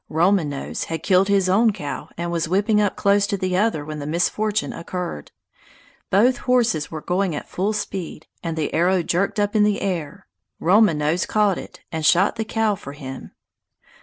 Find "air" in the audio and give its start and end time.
9.79-10.25